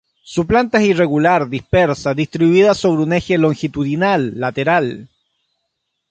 [0.23, 5.07] Su planta es irregular dispersa distribuida sobre un eje longitudinal lateral.